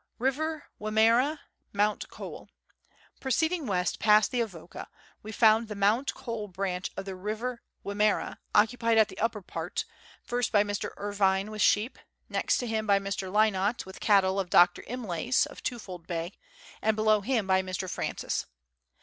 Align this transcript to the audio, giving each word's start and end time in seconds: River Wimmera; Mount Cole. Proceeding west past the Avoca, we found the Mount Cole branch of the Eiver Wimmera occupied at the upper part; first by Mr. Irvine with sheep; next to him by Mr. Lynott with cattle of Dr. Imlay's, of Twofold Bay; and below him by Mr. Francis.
River 0.17 0.63
Wimmera; 0.79 1.41
Mount 1.73 2.09
Cole. 2.09 2.49
Proceeding 3.19 3.67
west 3.67 3.99
past 3.99 4.31
the 4.31 4.41
Avoca, 4.41 4.87
we 5.21 5.31
found 5.31 5.67
the 5.67 5.75
Mount 5.75 6.15
Cole 6.15 6.47
branch 6.47 6.89
of 6.97 7.05
the 7.05 7.11
Eiver 7.11 7.59
Wimmera 7.85 8.39
occupied 8.55 8.97
at 8.97 9.09
the 9.09 9.19
upper 9.19 9.43
part; 9.43 9.85
first 10.23 10.51
by 10.51 10.63
Mr. 10.63 10.89
Irvine 10.97 11.51
with 11.51 11.61
sheep; 11.61 11.99
next 12.29 12.57
to 12.57 12.65
him 12.65 12.87
by 12.87 12.97
Mr. 12.97 13.31
Lynott 13.31 13.85
with 13.85 13.99
cattle 13.99 14.39
of 14.39 14.49
Dr. 14.49 14.83
Imlay's, 14.87 15.45
of 15.45 15.61
Twofold 15.61 16.07
Bay; 16.07 16.33
and 16.81 16.95
below 16.95 17.21
him 17.21 17.45
by 17.45 17.61
Mr. 17.61 17.87
Francis. 17.87 18.47